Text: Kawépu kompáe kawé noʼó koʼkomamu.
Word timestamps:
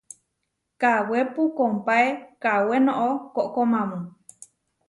Kawépu 0.81 1.43
kompáe 1.57 2.07
kawé 2.43 2.75
noʼó 2.85 3.07
koʼkomamu. 3.35 3.97